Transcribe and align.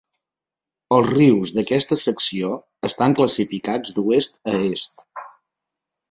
Els 0.95 1.09
rius 1.09 1.51
d'aquesta 1.57 1.97
secció 2.03 2.49
estan 2.89 3.13
classificats 3.19 3.93
d'oest 3.99 4.41
a 4.53 4.55
est. 4.71 5.05